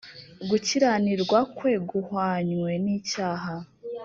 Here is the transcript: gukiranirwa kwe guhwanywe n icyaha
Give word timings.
gukiranirwa 0.49 1.39
kwe 1.57 1.73
guhwanywe 1.89 2.71
n 2.83 2.85
icyaha 2.97 3.55